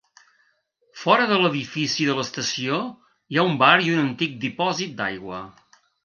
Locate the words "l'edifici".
1.41-2.07